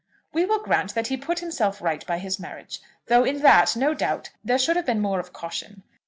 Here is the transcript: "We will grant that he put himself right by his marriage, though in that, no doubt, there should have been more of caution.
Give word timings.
"We 0.33 0.45
will 0.45 0.57
grant 0.63 0.95
that 0.95 1.09
he 1.09 1.15
put 1.17 1.41
himself 1.41 1.79
right 1.79 2.03
by 2.07 2.17
his 2.17 2.39
marriage, 2.39 2.81
though 3.05 3.23
in 3.23 3.41
that, 3.43 3.75
no 3.75 3.93
doubt, 3.93 4.31
there 4.43 4.57
should 4.57 4.75
have 4.75 4.87
been 4.87 4.99
more 4.99 5.19
of 5.19 5.31
caution. 5.31 5.83